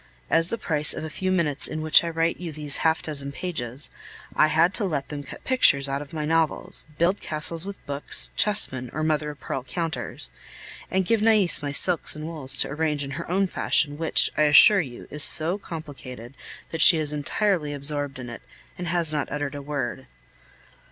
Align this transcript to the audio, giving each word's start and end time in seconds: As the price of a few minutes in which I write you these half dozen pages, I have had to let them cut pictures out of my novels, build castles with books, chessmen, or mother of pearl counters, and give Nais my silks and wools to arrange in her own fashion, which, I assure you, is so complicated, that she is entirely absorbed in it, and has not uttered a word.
As 0.31 0.49
the 0.49 0.57
price 0.57 0.95
of 0.95 1.03
a 1.03 1.11
few 1.11 1.31
minutes 1.31 1.67
in 1.67 1.83
which 1.83 2.03
I 2.03 2.09
write 2.09 2.39
you 2.39 2.51
these 2.51 2.77
half 2.77 3.03
dozen 3.03 3.31
pages, 3.31 3.91
I 4.35 4.47
have 4.47 4.63
had 4.63 4.73
to 4.73 4.85
let 4.85 5.09
them 5.09 5.21
cut 5.21 5.43
pictures 5.43 5.87
out 5.87 6.01
of 6.01 6.11
my 6.11 6.25
novels, 6.25 6.85
build 6.97 7.21
castles 7.21 7.67
with 7.67 7.85
books, 7.85 8.31
chessmen, 8.35 8.89
or 8.93 9.03
mother 9.03 9.29
of 9.29 9.39
pearl 9.39 9.61
counters, 9.61 10.31
and 10.89 11.05
give 11.05 11.21
Nais 11.21 11.61
my 11.61 11.71
silks 11.71 12.15
and 12.15 12.25
wools 12.25 12.55
to 12.55 12.69
arrange 12.69 13.03
in 13.03 13.11
her 13.11 13.29
own 13.29 13.45
fashion, 13.45 13.99
which, 13.99 14.31
I 14.35 14.41
assure 14.49 14.81
you, 14.81 15.07
is 15.11 15.23
so 15.23 15.59
complicated, 15.59 16.33
that 16.71 16.81
she 16.81 16.97
is 16.97 17.13
entirely 17.13 17.71
absorbed 17.71 18.17
in 18.17 18.27
it, 18.27 18.41
and 18.79 18.87
has 18.87 19.13
not 19.13 19.31
uttered 19.31 19.53
a 19.53 19.61
word. 19.61 20.07